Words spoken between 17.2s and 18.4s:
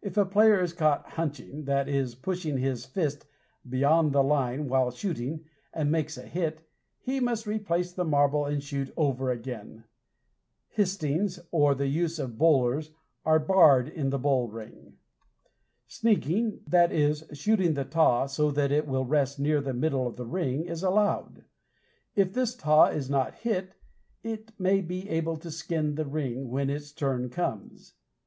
shooting the taw